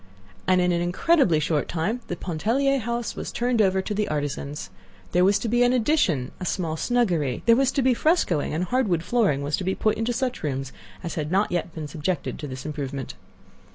And 0.47 0.59
in 0.59 0.71
an 0.71 0.81
incredibly 0.81 1.39
short 1.39 1.67
time 1.69 2.01
the 2.07 2.15
Pontellier 2.15 2.79
house 2.79 3.15
was 3.15 3.31
turned 3.31 3.61
over 3.61 3.83
to 3.83 3.93
the 3.93 4.07
artisans. 4.07 4.71
There 5.11 5.23
was 5.23 5.37
to 5.37 5.47
be 5.47 5.61
an 5.61 5.73
addition—a 5.73 6.43
small 6.43 6.75
snuggery; 6.75 7.43
there 7.45 7.55
was 7.55 7.71
to 7.73 7.83
be 7.83 7.93
frescoing, 7.93 8.51
and 8.51 8.63
hardwood 8.63 9.03
flooring 9.03 9.43
was 9.43 9.57
to 9.57 9.63
be 9.63 9.75
put 9.75 9.97
into 9.97 10.11
such 10.11 10.41
rooms 10.41 10.73
as 11.03 11.13
had 11.13 11.31
not 11.31 11.51
yet 11.51 11.75
been 11.75 11.87
subjected 11.87 12.39
to 12.39 12.47
this 12.47 12.65
improvement. 12.65 13.13